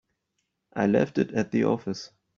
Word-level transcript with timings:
I 0.75 0.87
left 0.87 1.19
it 1.19 1.31
at 1.33 1.51
the 1.51 1.65
office. 1.65 2.09